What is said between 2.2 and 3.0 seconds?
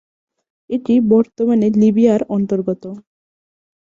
অন্তর্গত।